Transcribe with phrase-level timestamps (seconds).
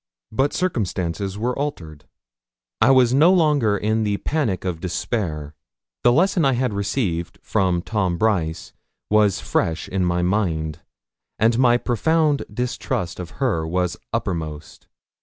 [0.31, 2.05] But circumstances were altered.
[2.81, 5.53] I was no longer in the panic of despair.
[6.03, 8.73] The lesson I had received from Tom Brice
[9.11, 10.79] was fresh in my mind,
[11.37, 14.87] and my profound distrust of her was uppermost.